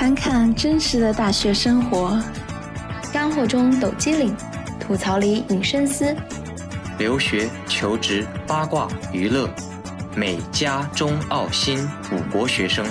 [0.00, 2.18] 看看真实的大学生活，
[3.12, 4.34] 干货中抖机灵，
[4.80, 6.16] 吐槽里引深思。
[6.96, 9.46] 留学、求职、八卦、娱乐，
[10.16, 12.82] 美加中澳新五国学生，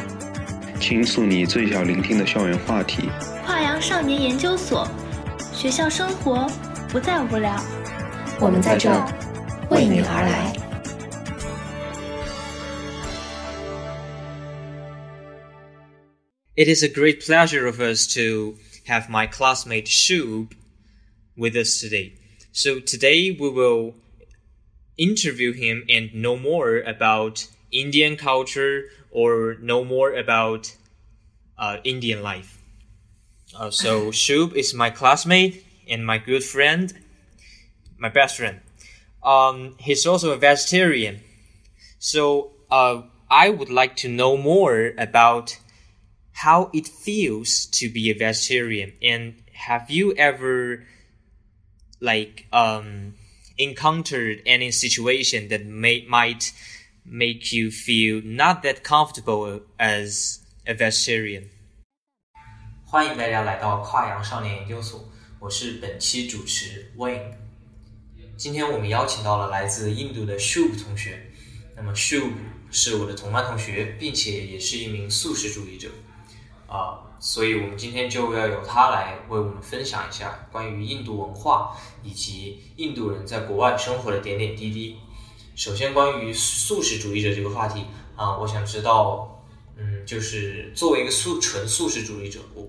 [0.80, 3.10] 倾诉你最想聆听的校园话题。
[3.44, 4.88] 跨洋少年研究所，
[5.52, 6.46] 学校生活
[6.89, 7.60] 不再无聊，
[8.39, 8.88] 我们在这
[9.71, 10.54] 为你而来。
[16.59, 20.52] It is a great pleasure of us to have my classmate Shub
[21.38, 22.16] with us today.
[22.52, 23.95] So today we will
[24.98, 30.76] interview him and know more about Indian culture or know more about
[31.58, 32.62] uh, Indian life.
[33.55, 36.94] Uh, so Shub is my classmate and my good friend,
[37.98, 38.59] my best friend.
[39.23, 41.22] Um, he's also a vegetarian.
[42.00, 45.58] So uh, I would like to know more about
[46.45, 50.84] how it feels to be a vegetarian and have you ever
[52.00, 53.14] like um
[53.56, 56.53] encountered any situation that may might
[57.05, 61.44] make you feel not that comfortable as a vegetarian
[62.84, 67.33] 欢迎大家来到跨洋少年研究所，我是本期主持 Wayne。
[68.36, 71.30] 今天我们邀请到了来自印度的 Shub 同学。
[71.77, 72.30] 那么 Shub
[72.70, 75.91] 是我的同班同学，并且也是一名素食主义者。
[76.70, 84.95] 啊，所以我们今天就要由他来为我们分享一下关于印度文化以及印度人在国外生活的点点滴滴。
[85.56, 89.44] 首先，关于素食主义者这个话题啊，我想知道，
[89.76, 92.66] 嗯，就是作为一个素纯素食主义者，我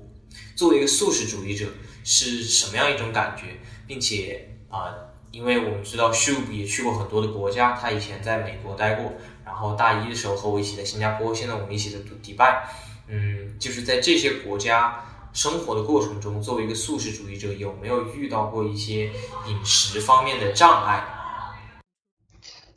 [0.57, 1.67] 作为一个素食主义者
[2.03, 4.92] 是什么样一种感觉，并且啊，
[5.31, 9.12] 因为我们知道 Shub 也去过很多的国家，他以前在美国待过，
[9.45, 12.67] 然后大一的时候和我一起在新加坡，现在我们一起在迪拜。
[13.09, 15.03] 嗯，就是在这些国家
[15.34, 19.06] 生活的过程中，作为一个素食主义者，有没有遇到过一些
[19.48, 21.04] 饮食方面的障碍？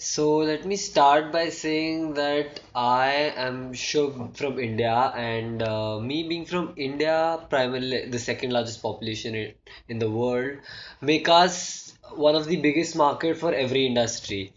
[0.00, 6.22] So let me start by saying that I am Shubh from India, and uh, me
[6.22, 9.54] being from India, primarily the second largest population in,
[9.88, 10.58] in the world,
[11.00, 14.52] make us one of the biggest market for every industry.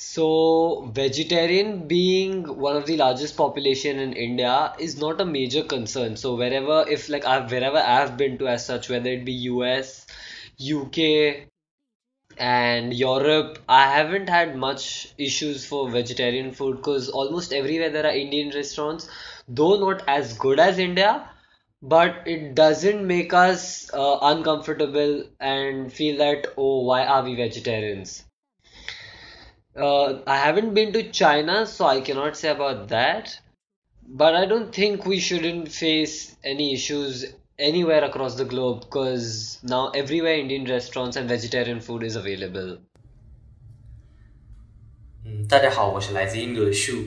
[0.00, 6.16] So, vegetarian being one of the largest population in India is not a major concern.
[6.16, 10.06] So, wherever, if like I've wherever I've been to as such, whether it be US,
[10.56, 11.48] UK,
[12.36, 18.14] and Europe, I haven't had much issues for vegetarian food because almost everywhere there are
[18.14, 19.10] Indian restaurants,
[19.48, 21.28] though not as good as India,
[21.82, 28.27] but it doesn't make us uh, uncomfortable and feel that oh, why are we vegetarians?
[29.78, 33.38] Uh, I haven't been to China, so I cannot say about that.
[34.08, 37.26] But I don't think we shouldn't face any issues
[37.58, 42.78] anywhere across the globe because now everywhere Indian restaurants and vegetarian food is available.
[45.24, 47.04] 嗯，大家好，我是来自印度的 Shub。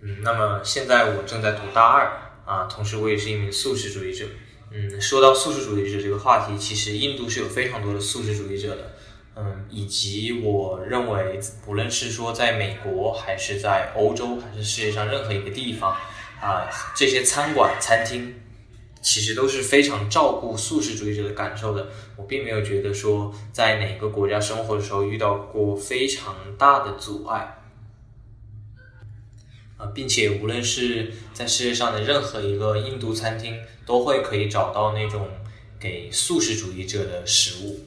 [0.00, 2.06] 嗯，那么现在我正在读大二
[2.46, 4.26] 啊，同时我也是一名素食主义者。
[4.70, 8.91] 嗯，说到素食主义者这个话题，其实印度是有非常多的素食主义者的。
[9.34, 15.96] 嗯，以及我认为，不论是说在美国，还是在欧洲，还是世界上任何一个地方，
[16.38, 18.34] 啊，这些餐馆、餐厅
[19.00, 21.88] 其实都是非常照顾素食主义者的感受的。
[22.16, 27.56] 我并没有觉得说在哪个国家生活的时候遇到过非常大的阻碍，
[29.78, 35.26] 啊，并且无论是在世界上的任何一个印度餐厅，都会可以找到那种
[35.80, 37.80] 给素食主义者的食物。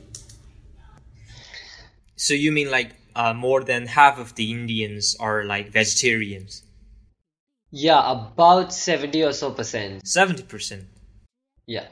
[2.17, 6.63] So you mean like uh, more than half of the Indians are like vegetarians?
[7.73, 10.03] Yeah, about 70 or so percent.
[10.05, 10.85] 70%?
[11.67, 11.87] Yeah.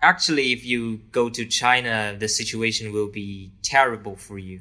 [0.00, 4.60] Actually, if you go to China, the situation will be terrible for you.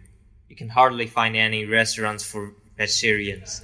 [0.50, 3.62] You can hardly find any restaurants for vegetarians.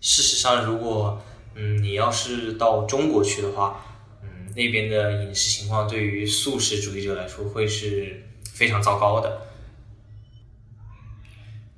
[0.00, 1.22] 事实上，如果
[1.54, 3.84] 嗯你要是到中国去的话，
[4.22, 8.22] 嗯那边的饮食情况对于素食主义者来说会是
[8.52, 9.46] 非常糟糕的。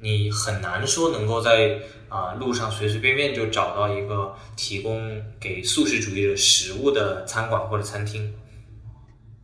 [0.00, 1.78] 你很难说能够在
[2.08, 8.32] 啊路上随随便便就找到一个提供给素食主义者食物的餐馆或者餐厅。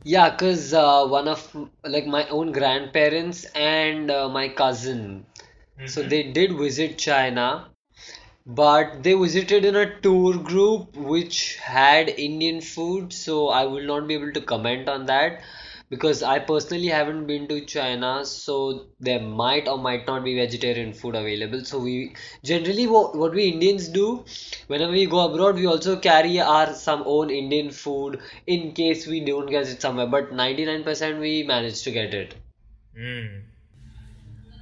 [0.05, 5.27] Yeah, cause uh, one of like my own grandparents and uh, my cousin,
[5.77, 5.87] mm-hmm.
[5.87, 7.67] so they did visit China,
[8.47, 13.13] but they visited in a tour group which had Indian food.
[13.13, 15.41] So I will not be able to comment on that
[15.93, 20.93] because I personally haven't been to China, so there might or might not be vegetarian
[20.93, 21.65] food available.
[21.65, 22.15] So we
[22.45, 24.25] generally what, what we Indians do
[24.67, 29.21] whenever we go abroad, we also carry our some own Indian food in case we
[29.25, 30.07] don't get it somewhere.
[30.07, 32.35] But 99% we manage to get it.
[32.95, 33.45] 嗯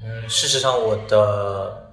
[0.05, 1.91] 嗯，事实上，我的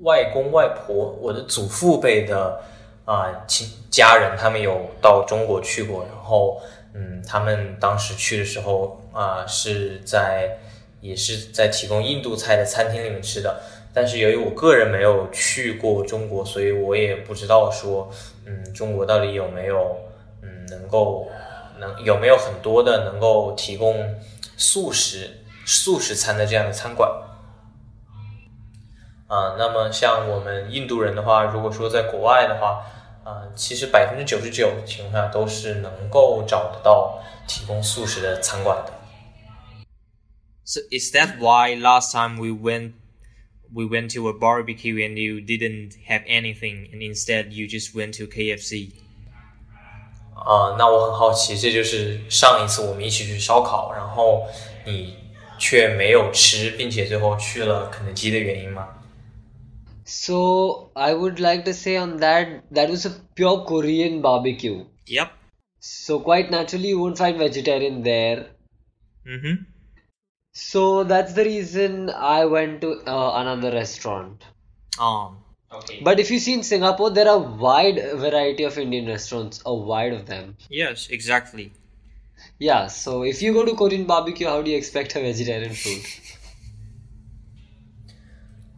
[0.00, 2.60] 外公外婆，我的祖父辈的
[3.04, 6.60] 啊亲家人，他们有到中国去过，然后
[6.93, 10.57] 嗯，他们当时去的时候啊，是在
[11.01, 13.61] 也是在提供印度菜的餐厅里面吃的。
[13.93, 18.11] 但是由于我个人没有去过中国，所以我也不知道说，
[18.45, 19.97] 嗯，中国到底有没有
[20.41, 21.27] 嗯能够
[21.79, 24.15] 能有没有很多的能够提供
[24.57, 27.09] 素食素食餐的这样的餐馆。
[29.27, 32.83] 啊，那么像我们印度人的话，如果说在国外的话，
[33.28, 38.92] 啊，其实百分之九十九情况下都是能够找得到提供素食的餐馆的。
[40.64, 42.92] So is that why last time we went
[43.72, 48.16] we went to a barbecue and you didn't have anything and instead you just went
[48.18, 48.92] to KFC?
[50.34, 54.46] 啊，那我很好奇，这就是上一次我们一起去烧烤，然后
[54.84, 55.16] 你
[55.58, 58.88] 却没有吃，并且最后去了肯德基的原因吗？
[60.09, 64.85] So I would like to say on that that was a pure Korean barbecue.
[65.05, 65.31] Yep.
[65.79, 68.47] So quite naturally you won't find vegetarian there.
[69.27, 69.63] Mm-hmm.
[70.51, 74.43] So that's the reason I went to uh, another restaurant.
[74.99, 75.37] Um
[75.71, 76.01] Okay.
[76.03, 80.13] But if you see in Singapore, there are wide variety of Indian restaurants, a wide
[80.13, 80.57] of them.
[80.67, 81.71] yes, exactly.
[82.57, 86.01] Yeah, so if you go to Korean barbecue, how do you expect a vegetarian food?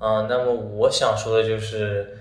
[0.02, 2.18] 嗯，那么我想说的就是，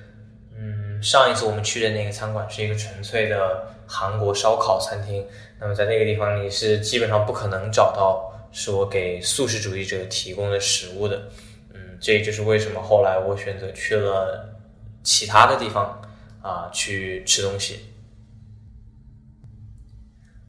[0.55, 5.27] 嗯，上一次我们去的那个餐馆是一个纯粹的韩国烧烤餐厅。
[5.59, 11.23] 那么在那个地方，你是基本上不可能找到说给素食主义者提供的食物的。
[11.73, 14.49] 嗯，这也就是为什么后来我选择去了
[15.03, 16.03] 其他的地方
[16.43, 17.81] 啊去吃东西。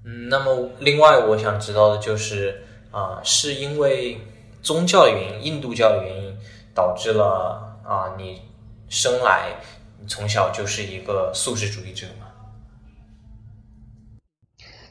[0.04, 4.18] 嗯，那么另外我想知道的就是啊，是因为
[4.62, 6.31] 宗教的原因，印度教的原因，
[6.75, 8.43] 导致了啊你
[8.89, 9.57] 生来
[10.01, 12.27] 你从小就是一个素食主义者吗？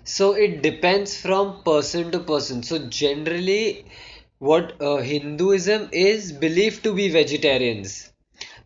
[0.07, 2.61] So it depends from person to person.
[2.61, 3.85] So generally,
[4.37, 8.11] what uh, Hinduism is believed to be vegetarians,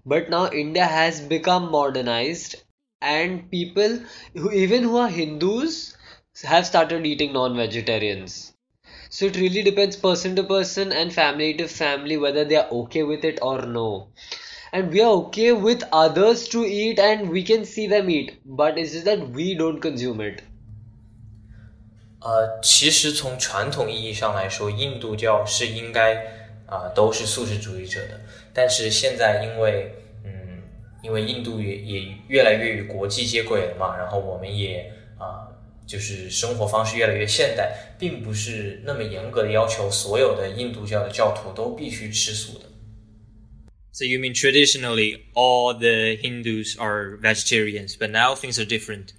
[0.05, 2.57] but now India has become modernized,
[3.01, 3.99] and people
[4.35, 5.95] who even who are Hindus
[6.43, 8.51] have started eating non-vegetarians.
[9.13, 13.03] So it really depends person to person and family to family whether they are okay
[13.03, 14.09] with it or no.
[14.71, 18.77] And we are okay with others to eat and we can see them eat, but
[18.77, 20.43] it's just that we don't consume it.
[22.21, 26.15] 呃，其实从传统意义上来说，印度教是应该
[26.67, 28.19] 啊、都是素食主义者的。
[28.53, 29.91] 但是现在因为
[30.23, 30.61] 嗯，
[31.01, 35.49] 因为印度也也越来越与国际接轨了嘛，然后我们也啊、
[35.87, 42.65] 就是生活方式越来越现代，并不是那么严格的要求所有的印度教的教徒都必须吃素的。
[43.91, 49.13] So you mean traditionally all the Hindus are vegetarians, but now things are different.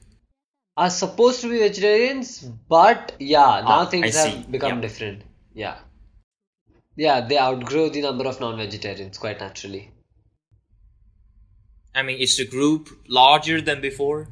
[0.76, 4.50] are supposed to be vegetarians, but yeah, now Ah, things I have see.
[4.50, 4.88] become Yeah.
[4.88, 5.22] different.
[5.54, 5.76] Yeah.
[6.96, 9.90] Yeah, they outgrow the number of non vegetarians quite naturally.
[11.94, 14.28] I mean, is the group larger than before?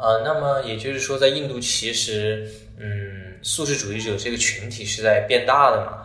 [0.00, 6.02] 呃，那么也就是说，在印度其实嗯，素食主义者这个群体是在变大的嘛。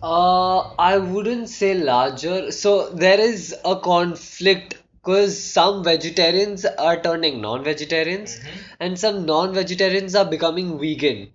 [0.00, 2.50] Uh, I wouldn't say larger.
[2.50, 8.38] So there is a conflict because some vegetarians are turning non vegetarians
[8.78, 11.28] and some non vegetarians are becoming vegan.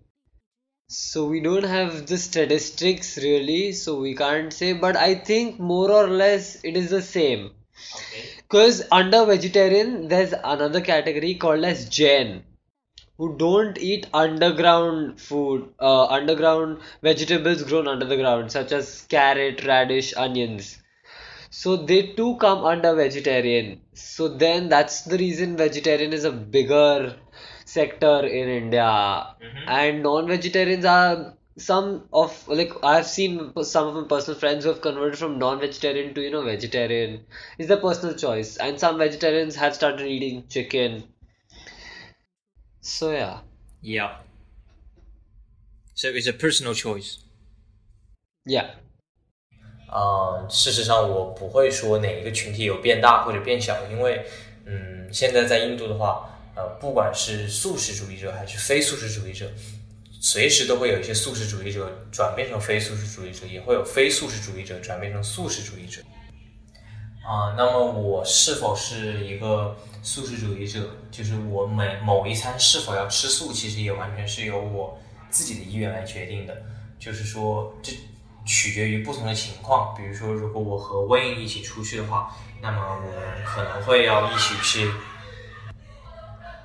[0.88, 5.92] So we don't have the statistics really, so we can't say, but I think more
[5.92, 7.52] or less it is the same.
[8.37, 12.45] Because under vegetarian, there's another category called as Jain,
[13.19, 19.65] who don't eat underground food, uh, underground vegetables grown under the ground, such as carrot,
[19.65, 20.79] radish, onions.
[21.51, 23.81] So they too come under vegetarian.
[23.95, 27.17] So then that's the reason vegetarian is a bigger
[27.65, 29.29] sector in India.
[29.67, 34.82] And non-vegetarians are some of like I've seen some of my personal friends who have
[34.82, 37.26] converted from non-vegetarian to you know vegetarian.
[37.58, 38.58] It's their personal choice.
[38.58, 41.04] And some vegetarians have started eating chicken.
[42.82, 43.42] So yeah.
[43.82, 44.18] Yeah.
[45.96, 47.18] So it's a personal choice.
[48.46, 48.70] Yeah.
[49.92, 54.24] 啊、事实上我不会说哪一个群体有变大或者变小，因为
[54.66, 59.52] 嗯，现在在印度的话，呃，不管是素食主义者还是非素食主义者，
[60.25, 66.01] 随时都会有一些素食主义者转变成非素食主义者，也会有非素食主义者转变成素食主义者。
[67.23, 70.89] 啊，那么我是否是一个素食主义者？
[71.11, 76.57] 就是我每某一餐是否要吃素，其实也完全是由我自己的意愿来决定的。
[76.99, 77.93] 就是说，这
[78.47, 79.95] 取决于不同的情况。
[79.95, 84.91] 比如说，如果我和 win 一起出去的话，那么我们可能会要一起去，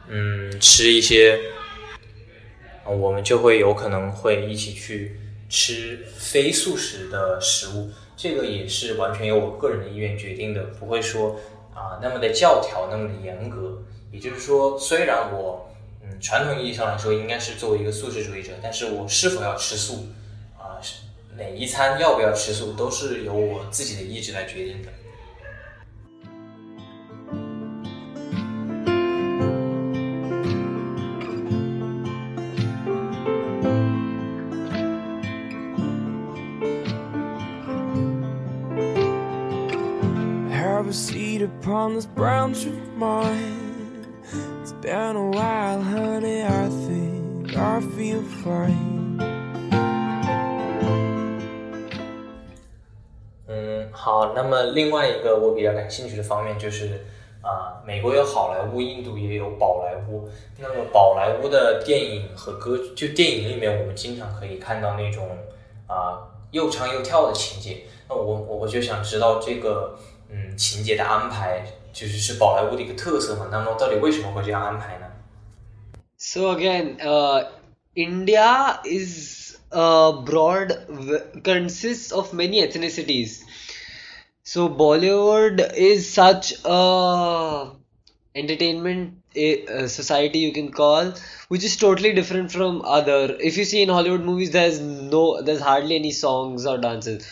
[0.08, 1.38] 嗯，吃一些，
[2.86, 5.20] 我们就会有可能会一起去
[5.50, 7.90] 吃非素食的食物。
[8.16, 11.40] 这个也是完全由我个人的意愿决定的，不会说
[11.74, 13.82] 啊那么的教条，那么的严格。
[14.12, 15.70] 也就是说，虽然我
[16.04, 20.08] 嗯传统意义上来说应该是作为一个素食主义者，但是我是否要吃素
[20.58, 20.82] 啊，
[21.38, 24.90] 哪一餐要不要吃素，都是由我自己的意志来决定的。
[40.92, 44.08] Upon this brown tree of mine.
[44.64, 46.42] It's been a while, honey.
[46.42, 49.20] I think I feel fine.
[53.48, 54.34] 嗯，好。
[54.34, 57.06] 那么另外一个我比较感兴趣的方面就是
[57.44, 60.28] 啊，美国有好莱坞，印度也有宝莱坞。
[60.58, 65.38] 那么宝莱坞的电影和歌，就电影里面我们经常可以看到那种
[65.86, 66.18] 啊
[66.50, 67.84] 又唱又跳的情节。
[68.08, 69.96] 那我我我就想知道这个。
[70.31, 73.49] 嗯，情节的安排就是是宝莱坞的一个特色嘛。
[73.51, 75.07] 那么到底为什么会这样安排呢？
[76.17, 77.47] So again, uh,
[77.95, 80.73] India is uh, broad
[81.43, 83.43] consists of many ethnicities.
[84.43, 87.71] So Bollywood is such a
[88.35, 91.13] entertainment a, society you can call
[91.49, 95.61] which is totally different from other if you see in hollywood movies there's no there's
[95.61, 97.25] hardly any songs or dances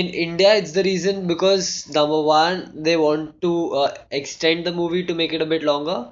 [0.00, 5.04] in India, it's the reason because number one, they want to uh, extend the movie
[5.06, 6.10] to make it a bit longer.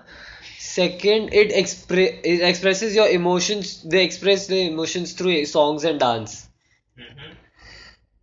[0.59, 3.83] Second, it expre- it expresses your emotions.
[3.83, 6.49] They express the emotions through songs and dance.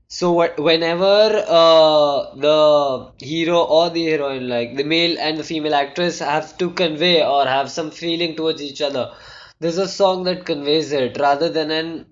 [0.08, 5.74] So what, whenever uh, the hero or the heroine, like the male and the female
[5.74, 9.14] actress, have to convey or have some feeling towards each other,
[9.60, 12.06] there's a song that conveys it rather than an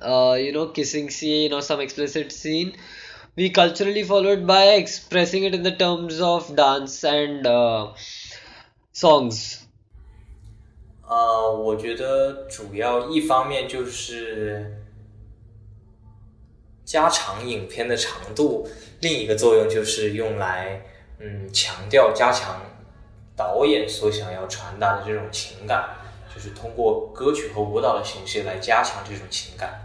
[0.00, 2.72] uh, you know kissing scene or some explicit scene
[3.36, 7.92] we culturally followed by expressing it in the terms of dance and uh,
[8.92, 9.60] songs
[11.10, 14.76] 呃，我觉得主要一方面就是
[16.84, 18.68] 加长影片的长度，
[19.00, 20.82] 另一个作用就是用来
[21.18, 22.60] 嗯强调加强
[23.34, 25.96] 导演所想要传达的这种情感。
[26.34, 29.84] 就是通过歌曲和舞蹈的形式来加强这种情感。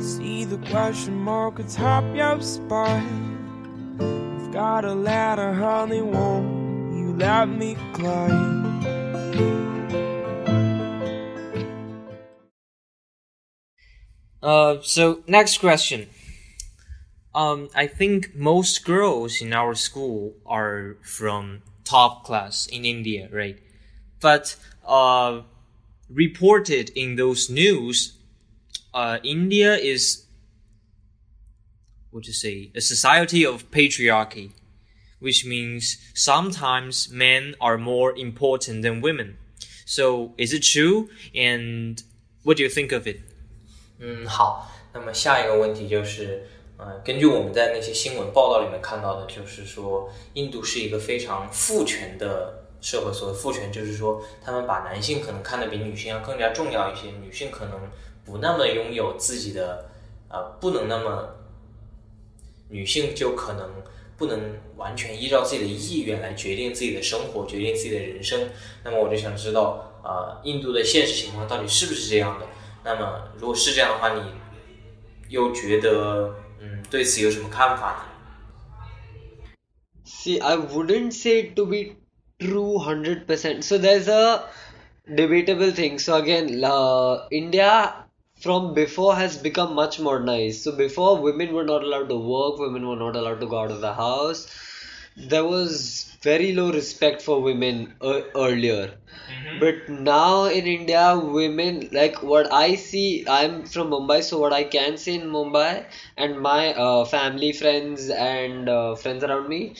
[0.00, 3.38] See the question mark atop your spine.
[3.98, 8.62] You've got a ladder, honey, won't you let me climb?
[14.42, 16.08] Uh, so next question.
[17.36, 23.58] Um, I think most girls in our school are from top class in India, right?
[24.20, 24.56] But
[24.86, 25.42] uh,
[26.10, 28.18] reported in those news,
[28.92, 30.26] uh, India is
[32.10, 34.52] what to say a society of patriarchy,
[35.18, 39.38] which means sometimes men are more important than women.
[39.86, 41.08] So is it true?
[41.34, 42.02] And
[42.42, 43.20] what do you think of it?
[43.98, 44.68] 嗯，好。
[44.92, 46.46] 那么下一个问题就是。
[46.79, 53.11] 嗯，根据我们在那些新闻报道里面看到的，就是说印度是一个非常父权的社会。
[53.11, 57.79] 所谓父权，就是说他们把男性可能看得比女性要更加重要一些，女性可能
[58.23, 59.89] 不那么拥有自己的，
[60.29, 61.29] 呃，不能那么，
[62.69, 63.67] 女性就可能
[64.15, 64.39] 不能
[64.75, 68.51] 完全依照自己的意愿来决定自己的生活，决定自己的人生。
[68.83, 72.45] 那么我就想知道，呃，印度的现实情况到底是不是这样的？
[72.83, 74.21] 那么如果是这样的话，你
[75.29, 76.35] 又觉得？
[76.90, 78.02] 对此有什么看法呢？
[80.04, 81.96] See, I wouldn't say it to be
[82.38, 83.62] true 100%.
[83.62, 84.44] So there's a
[85.14, 85.98] debatable thing.
[85.98, 87.94] So again, uh, India
[88.40, 90.62] from before has become much modernized.
[90.62, 93.70] So before, women were not allowed to work, women were not allowed to go out
[93.70, 94.48] of the house.
[95.17, 98.93] there was very low respect for women uh, earlier.
[99.29, 99.59] Mm-hmm.
[99.59, 103.25] But now in India, women like what I see.
[103.27, 108.09] I'm from Mumbai, so what I can see in Mumbai and my uh, family, friends,
[108.09, 109.75] and uh, friends around me,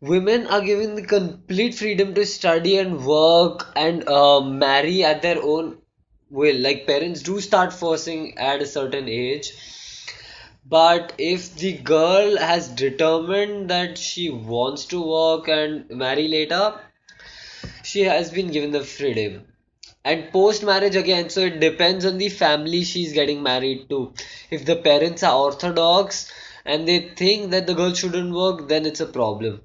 [0.00, 5.42] women are given the complete freedom to study and work and uh, marry at their
[5.42, 5.78] own
[6.30, 6.56] will.
[6.58, 9.52] Like parents do start forcing at a certain age.
[10.68, 16.80] But if the girl has determined that she wants to work and marry later,
[17.82, 19.46] she has been given the freedom.
[20.04, 24.12] And post marriage again, so it depends on the family she's getting married to.
[24.50, 26.30] If the parents are orthodox
[26.64, 29.62] and they think that the girl shouldn't work, then it's a problem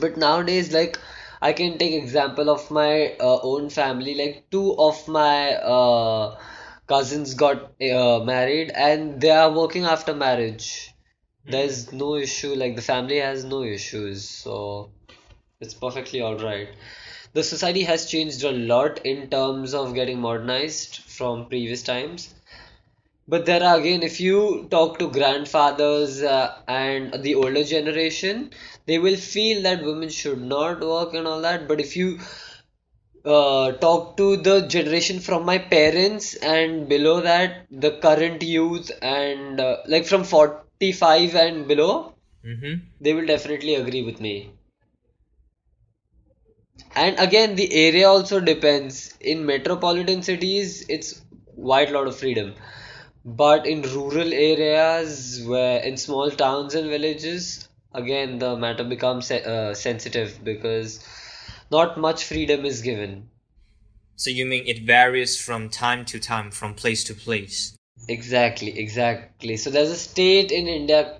[0.00, 0.98] but nowadays like
[1.42, 6.36] i can take example of my uh, own family like two of my uh,
[6.86, 10.90] cousins got uh, married and they are working after marriage.
[11.44, 14.90] There's no issue like the family has no issues so
[15.60, 16.68] it's perfectly all right
[17.32, 22.34] the society has changed a lot in terms of getting modernized from previous times.
[23.26, 28.50] But there are again, if you talk to grandfathers uh, and the older generation,
[28.86, 31.66] they will feel that women should not work and all that.
[31.68, 32.20] But if you
[33.24, 39.60] uh, talk to the generation from my parents and below that, the current youth and
[39.60, 42.14] uh, like from 45 and below,
[42.44, 42.74] Mm-hmm.
[43.00, 44.50] they will definitely agree with me.
[46.94, 49.14] And again, the area also depends.
[49.20, 51.20] In metropolitan cities, it's
[51.54, 52.54] quite a lot of freedom.
[53.24, 59.74] But in rural areas, where in small towns and villages, again the matter becomes uh,
[59.74, 61.04] sensitive because
[61.72, 63.28] not much freedom is given.
[64.14, 67.76] So you mean it varies from time to time, from place to place?
[68.08, 69.56] Exactly, exactly.
[69.56, 71.18] So there's a state in India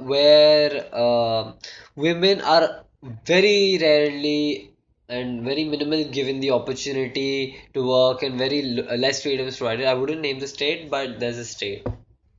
[0.00, 1.52] where uh,
[1.96, 2.84] women are
[3.26, 4.70] very rarely
[5.08, 9.86] and very minimal given the opportunity to work and very l- less freedom is provided.
[9.86, 11.86] I wouldn't name the state, but there's a state.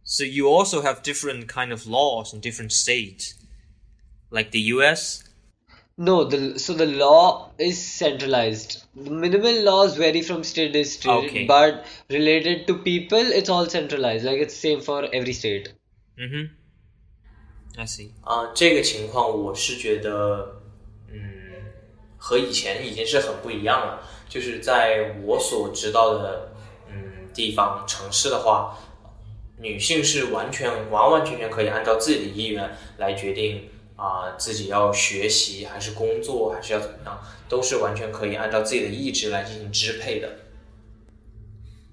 [0.04, 3.36] So you also have different kind of laws in different states,
[4.32, 5.24] like the U.S.
[6.00, 8.85] No, the so the law is centralized.
[8.95, 11.47] The minimal laws vary from state to state, Okay.
[11.47, 14.25] but related to people, it's all centralized.
[14.25, 15.73] Like it's same for every state.
[16.17, 16.55] Mm-hmm.
[17.77, 18.12] I see.
[18.23, 20.61] 啊、这个情况我是觉得，
[21.11, 21.21] 嗯，
[22.16, 24.03] 和以前已经是很不一样了。
[24.29, 26.53] 就是在我所知道的，
[26.88, 28.79] 嗯，地方城市的话，
[29.59, 40.29] 女性是完全完完全全可以按照自己的意愿来决定 啊、自己要学习还是工作还是要怎么样，都是完全可以按照自己的意志来进行支配的。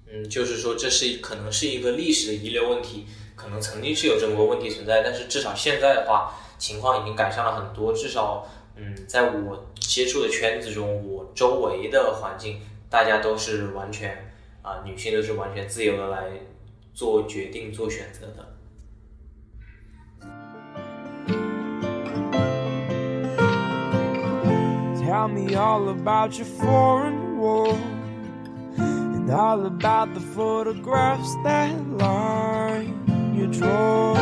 [0.07, 7.93] 嗯，就是说这是可能是一个历史的遗留问题，可能曾经是有这么个问题存在，但是至少现在的话，情况已经改善了很多。
[7.93, 12.59] 至少，嗯，在我接触的圈子中，我周围的环境，
[12.89, 16.29] 大家都是完全啊、女性都是完全自由的来
[16.93, 18.50] 做决定、做选择的。
[25.11, 27.77] Tell me all about your foreign war
[28.77, 32.95] and all about the photographs that line
[33.35, 34.15] your drawer.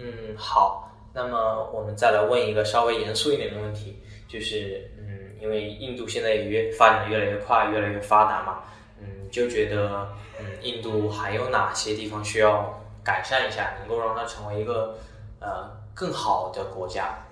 [0.00, 3.96] 嗯，好，那么我们再来问一个稍微严肃一点的问题，
[4.28, 8.58] 就是，嗯，因为印度现在也越发展的越来越快，越来越发达嘛，
[9.00, 10.08] 嗯，就觉得，
[10.38, 14.98] 嗯，印度还有哪些地方需要改善一下，能够让它成为一个
[15.40, 17.27] 呃更好的国家？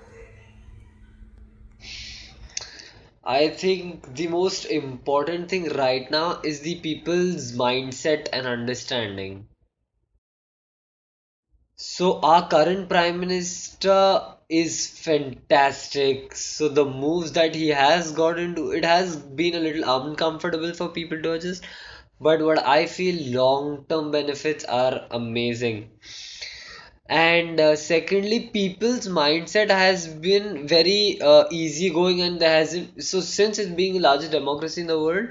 [3.21, 9.45] I think the most important thing right now is the people's mindset and understanding.
[11.75, 16.35] So our current prime minister is fantastic.
[16.35, 20.89] So the moves that he has got into, it has been a little uncomfortable for
[20.89, 21.63] people to adjust.
[22.19, 25.91] But what I feel long-term benefits are amazing.
[27.08, 33.02] And uh, secondly, people's mindset has been very uh, easygoing, and there hasn't.
[33.02, 35.28] So since it's being the largest democracy in the world,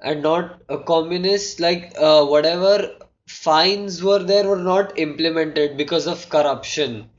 [0.00, 2.96] and not a communist, like uh, whatever
[3.28, 7.10] fines were there were not implemented because of corruption.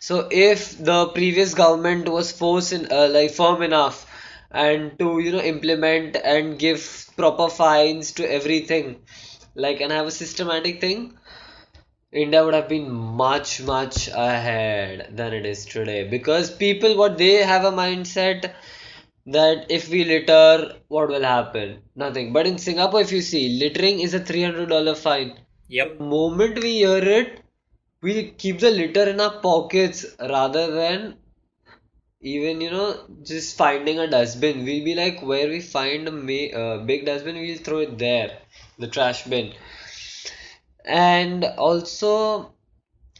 [0.00, 4.06] So if the previous government was forced in, uh, like firm enough
[4.50, 9.02] and to you know implement and give proper fines to everything,
[9.54, 11.18] like and have a systematic thing,
[12.12, 16.02] India would have been much much ahead than it is today.
[16.08, 18.54] Because people what they have a mindset
[19.26, 21.82] that if we litter what will happen?
[21.94, 22.32] Nothing.
[22.32, 25.38] But in Singapore if you see littering is a $300 fine.
[25.68, 26.00] Yep.
[26.00, 27.40] moment we hear it
[28.02, 31.16] we'll keep the litter in our pockets rather than
[32.20, 32.88] even you know
[33.22, 34.64] just finding a dustbin.
[34.64, 38.38] We'll be like where we find a ma- uh, big dustbin we'll throw it there
[38.78, 39.52] the trash bin
[40.86, 42.52] and also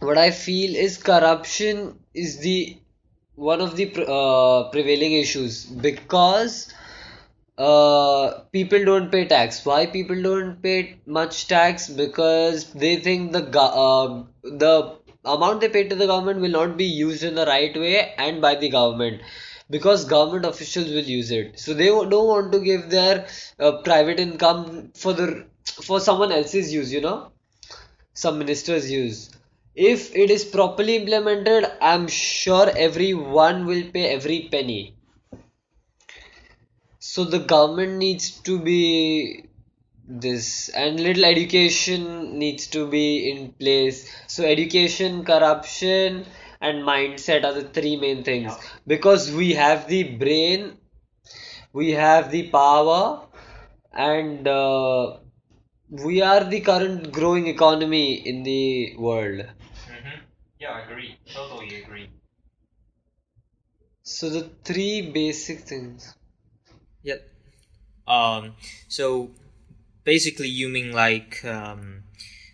[0.01, 2.79] what I feel is corruption is the
[3.35, 6.73] one of the uh, prevailing issues because
[7.59, 9.65] uh, people don't pay tax.
[9.65, 11.89] Why people don't pay much tax?
[11.89, 16.85] Because they think the uh, the amount they pay to the government will not be
[16.85, 19.23] used in the right way and by the government
[19.71, 21.59] because government officials will use it.
[21.59, 23.27] So they don't want to give their
[23.59, 26.93] uh, private income for the for someone else's use.
[26.93, 27.33] You know,
[28.17, 29.31] some ministers use.
[29.75, 34.95] If it is properly implemented, I'm sure everyone will pay every penny.
[36.99, 39.45] So the government needs to be
[40.09, 44.11] this and little education needs to be in place.
[44.29, 46.25] So education, corruption
[46.61, 48.55] and mindset are the three main things
[48.87, 50.79] because we have the brain,
[51.75, 53.27] we have the power
[53.93, 55.19] and uh,
[55.91, 59.41] we are the current growing economy in the world.
[59.41, 60.21] Mm-hmm.
[60.59, 61.19] Yeah, I agree.
[61.33, 62.11] Totally agree.
[64.03, 66.15] So the three basic things.
[67.03, 67.29] Yep.
[68.07, 68.55] Um.
[68.89, 69.31] So
[70.05, 72.05] basically, you mean like um,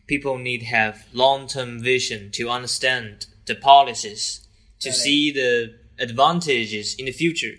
[0.07, 4.47] people need have long-term vision to understand the policies,
[4.81, 7.57] to see the advantages in the future,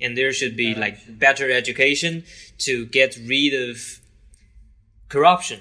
[0.00, 2.24] and there should be like better education
[2.58, 3.99] to get rid of
[5.10, 5.60] corruption,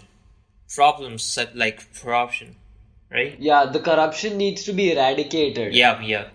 [0.75, 2.55] problems like corruption,
[3.11, 3.35] right?
[3.39, 5.73] Yeah, the corruption needs to be eradicated.
[5.73, 6.27] Yeah, yeah.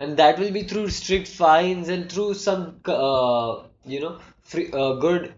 [0.00, 3.62] and that will be through strict fines and through some uh,
[3.94, 5.32] you know free, uh, good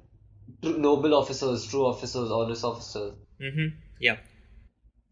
[0.88, 3.14] noble officers true officers honest officers
[3.46, 3.68] Mm-hmm.
[4.07, 4.16] Yeah.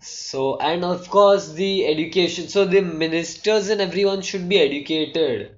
[0.00, 5.52] so and of course the education so the ministers and everyone should be educated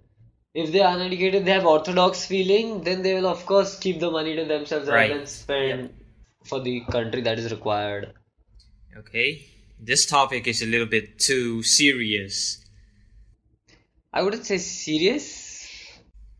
[0.54, 4.10] if they are uneducated they have orthodox feeling then they will of course keep the
[4.18, 5.10] money to themselves Right.
[5.10, 5.90] rather than spend
[6.43, 8.13] for the country that is required
[8.97, 9.41] Okay.
[9.77, 12.63] This topic is a little bit too serious.
[14.11, 15.69] I wouldn't say serious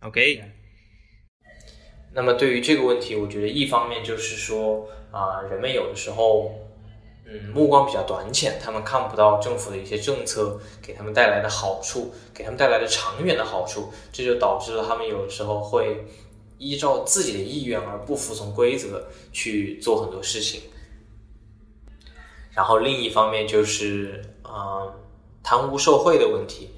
[0.02, 0.42] Okay.
[2.14, 6.54] 那么对于这个问题，我觉得一方面就是说啊、人们有的时候，
[7.26, 16.06] 嗯，目光比较短浅，他们看不到政府的一些政策给他们带来的好处，给他们带来的长远的好处，这就导致了他们有的时候会
[16.61, 20.61] 依照自己的意愿而不服从规则去做很多事情。
[22.53, 24.93] 然后另一方面就是，嗯，
[25.43, 26.69] 贪污受贿的问题，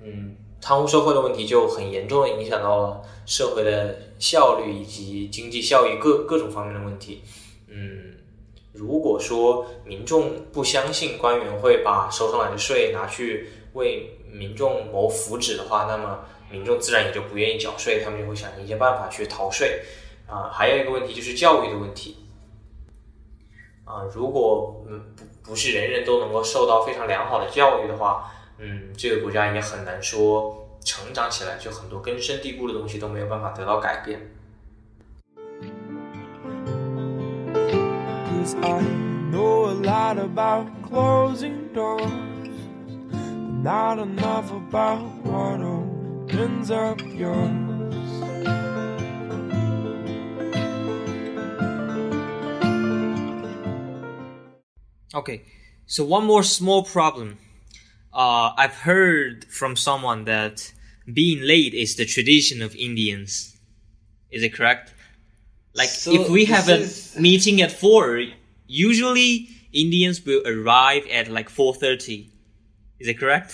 [0.00, 7.22] 嗯，贪污受贿的问题就很严重的影响到了社会的效率以及经济效益各各种方面的问题。
[7.66, 8.14] 嗯，
[8.72, 16.18] 如果说民众不相信官员会把收上来的税拿去为民众谋福祉的话，那么
[16.50, 19.82] 民众自然也就不愿意缴税，他们就会想一些办法去逃税。
[20.26, 22.16] 啊、还有一个问题就是教育的问题。
[23.84, 34.20] 啊、如果嗯不不是人人都能够受到非常良好的教育的话，嗯，这个国家也很难说成长起来，就很多根深蒂固的东西都没有办法得到改变。
[38.62, 38.80] I
[39.32, 42.00] know a lot about closing door
[43.66, 47.50] not enough about what opens up yours.
[55.14, 55.42] Okay.
[55.86, 57.38] So one more small problem.
[58.12, 60.72] Uh, I've heard from someone that
[61.12, 63.56] being late is the tradition of Indians.
[64.30, 64.94] Is it correct?
[65.74, 68.22] Like So if we have a is- meeting at four,
[68.68, 72.30] usually Indians will arrive at like four thirty.
[72.98, 73.50] Is it correct?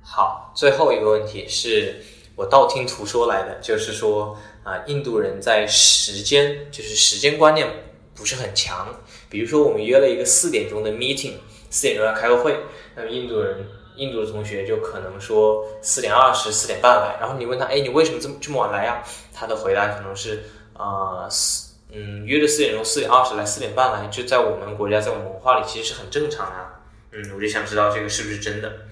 [0.00, 2.02] 好，最后一个问题是
[2.34, 7.68] 我道听途说来的，就是说啊、印度人在时间就是时间观念
[8.14, 8.88] 不是很强。
[9.28, 11.34] 比如说我们约了一个四点钟的 meeting，
[11.68, 12.58] 四点钟要开个会，
[12.94, 13.66] 那么印度人
[13.96, 19.04] 印度的同学就可能说四点二十、四点半来，然后你问他，哎，你为什么这么这么晚来呀？
[19.34, 26.81] 他的回答可能是啊，四、嗯，约的四点钟，四点二十来，四点半来，就在我们国家，在我们文化里其实是很正常啊。
[27.11, 28.87] 嗯，我就想知道这个是不是真的。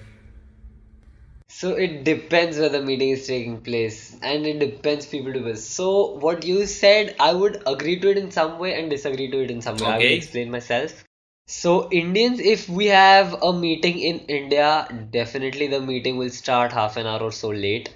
[1.48, 5.66] So it depends where the meeting is taking place, and it depends people to this.
[5.66, 9.42] So what you said, I would agree to it in some way and disagree to
[9.42, 9.86] it in some way.
[9.86, 10.16] I will Okay.
[10.16, 11.04] explain myself.
[11.46, 16.96] So Indians, if we have a meeting in India, definitely the meeting will start half
[16.96, 17.94] an hour or so late.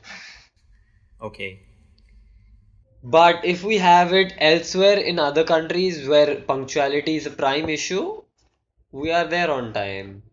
[1.21, 1.59] Okay.
[3.03, 8.23] But if we have it elsewhere in other countries where punctuality is a prime issue,
[8.96, 10.24] we are there on time.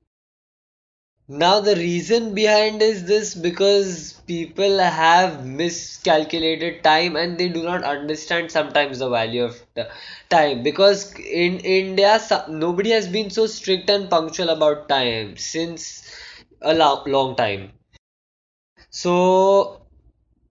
[1.26, 7.82] now the reason behind is this because people have miscalculated time and they do not
[7.82, 9.82] understand sometimes the value of t-
[10.30, 16.08] time because in India nobody has been so strict and punctual about time since
[16.60, 17.72] a lo- long time.
[18.90, 19.80] So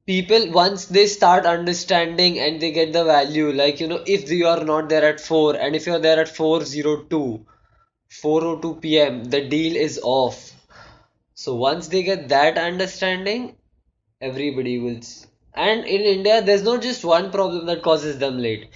[0.06, 4.47] people once they start understanding and they get the value like you know if you
[4.47, 7.45] are not there at 4 and if you're there at 402
[8.12, 9.24] 4:02 p.m.
[9.24, 10.52] the deal is off
[11.34, 13.56] so once they get that understanding
[14.19, 15.00] everybody will
[15.54, 18.67] and in India there's not just one problem that causes them late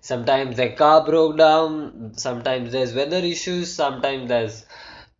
[0.00, 4.64] sometimes their car broke down sometimes there's weather issues sometimes there's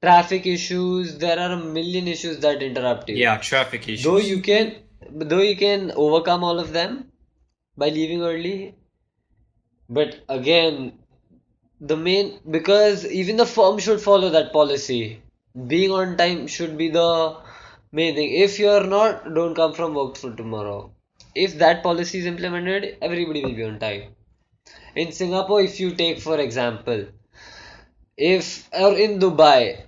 [0.03, 4.05] traffic issues there are a million issues that interrupt you Yeah, traffic issues.
[4.05, 4.75] though you can
[5.11, 7.12] though you can overcome all of them
[7.77, 8.75] by leaving early
[9.88, 10.92] but again
[11.90, 15.23] the main because even the firm should follow that policy.
[15.66, 17.37] Being on time should be the
[17.92, 18.33] main thing.
[18.33, 20.92] If you're not don't come from work for tomorrow.
[21.35, 24.14] If that policy is implemented everybody will be on time.
[24.97, 27.07] In singapore if you take for example
[28.16, 29.83] if or in dubai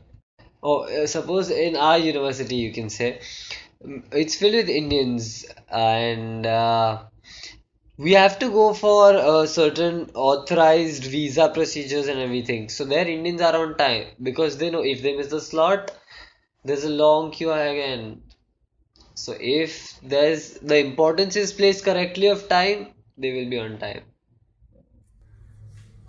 [0.62, 3.20] or uh, suppose in our university you can say
[3.84, 7.02] mm, it's filled with indians and uh,
[7.97, 13.41] we have to go for uh, certain authorized visa procedures and everything so their indians
[13.41, 15.91] are on time because they know if they miss the slot
[16.63, 18.21] there's a long queue again
[19.15, 24.03] so if there's the importance is placed correctly of time they will be on time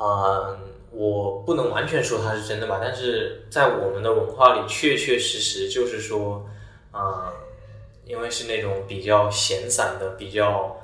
[0.03, 0.59] 嗯，
[0.93, 6.49] 我不能完全说它是真的吧，但是在我们的文化里，确确实实就是说，
[6.95, 7.31] 嗯，
[8.07, 10.75] 因为是那种比较闲散的，比较，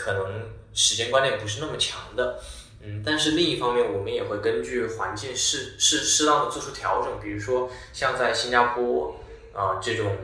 [0.00, 2.40] 可能时间观念不是那么强的，
[2.80, 9.14] 嗯，但是另一方面，我们也会根据环境适适适当的做出调整，比如说像在新加坡
[9.52, 10.16] 啊、这种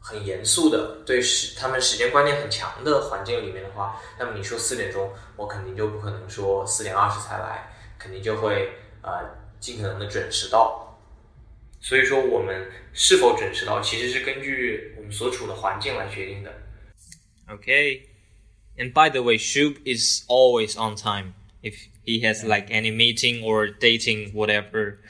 [0.00, 9.22] 很严肃的对时他们时间观念很强的环境里面的话，那么你说四点钟，我肯定就不可能说四点二十才来，肯定就会呃
[9.60, 10.98] 尽可能的准时到。
[11.80, 16.50] 所以说，我们是否准时到，其实是根据我们所处的环境来决定的。
[17.49, 18.07] Okay.
[18.77, 21.33] And by the way, Shub is always on time.
[21.61, 24.97] If he has like any meeting or dating, whatever.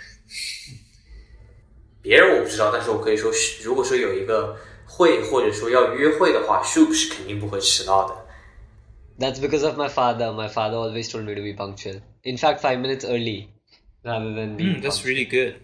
[2.02, 3.32] 别人我不知道，但是我可以说，
[3.64, 8.24] 如果说有一个会或者说要约会的话，Shub 是肯定不会迟到的。
[9.18, 12.60] that's because of my father my father always told me to be punctual in fact
[12.60, 13.48] five minutes early
[14.04, 15.14] rather than being Mm, that's punctual.
[15.14, 15.56] really good.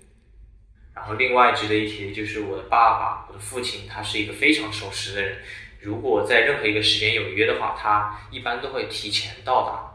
[0.93, 5.37] 然后另外值得一提的就是我的爸爸，我的父亲，他是一个非常守时的人。
[5.83, 9.89] 如果在任何一个时间有约的话，他一般都会提前到达。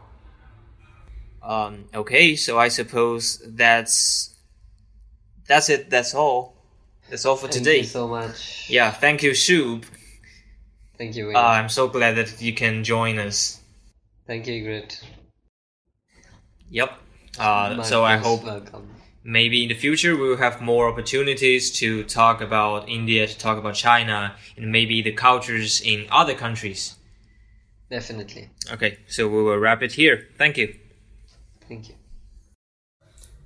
[1.47, 4.31] Um, okay, so I suppose that's
[5.47, 5.89] that's it.
[5.91, 6.53] That's all.
[7.09, 7.77] That's all for Thank today.
[7.81, 9.83] you so much Yeah, thank you, Shub.
[10.97, 11.35] thank you Uh, Wayne.
[11.37, 13.59] I'm so glad that you can join us.
[14.25, 14.99] thank you great
[16.71, 16.89] Yep.
[17.37, 18.87] Uh, My so I most hope welcome
[19.23, 23.57] maybe in the future we will have more opportunities to talk about India, to talk
[23.57, 26.95] about China, and maybe the cultures in other countries.
[27.89, 30.27] definitely Okay, so we will wrap it here.
[30.37, 30.75] Thank you.
[31.67, 31.95] thank you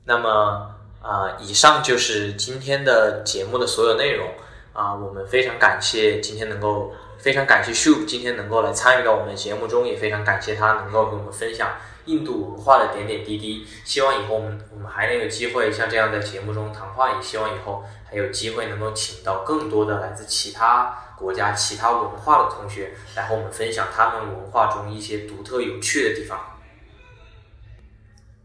[0.06, 4.30] 那么啊、以上就是今天的节目的所有内容
[4.74, 6.94] 啊、我们非常感谢今天能够，
[7.25, 11.71] 非常感谢 Shub 今天能够来参与到我们的节目中，也非常感谢他能够给我们分享
[12.05, 13.67] 印度文化的点点滴滴。
[13.83, 26.39] 希望以后我们我们还能有机会像这样在节目中谈话，也希望以后还有机会能够请到更多的来自其他国家、其他文化的同学来和我们分享他们文化中一些独特有趣的地方。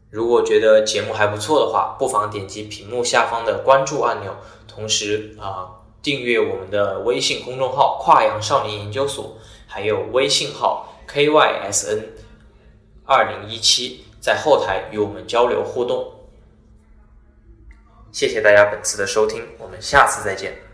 [0.09, 4.37] 如果觉得节目还不错的话，不妨点击屏幕下方的关注按钮，
[4.69, 5.67] 同时啊、
[6.01, 12.03] 订阅我们的微信公众号“跨洋少年研究所”，还有微信号 kysn
[13.05, 16.13] 二零一七，在后台与我们交流互动。
[18.11, 20.68] 谢谢大家本次的收听，我们下次再见。